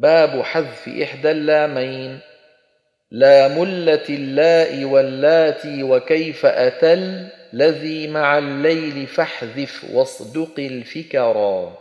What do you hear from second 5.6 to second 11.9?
وكيف أتل الذي مع الليل فاحذف واصدق الفكرا.